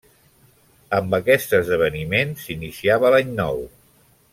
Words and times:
Amb 0.99 1.13
aquest 1.19 1.53
esdeveniment 1.59 2.33
s'iniciava 2.47 3.17
l'any 3.17 3.39
nou. 3.45 3.67